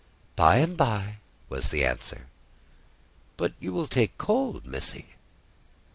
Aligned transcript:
"By 0.35 0.55
and 0.57 0.75
by," 0.75 1.17
was 1.47 1.69
the 1.69 1.85
answer. 1.85 2.25
"But 3.37 3.53
you 3.59 3.71
will 3.71 3.85
take 3.85 4.17
cold, 4.17 4.65
Missy." 4.65 5.09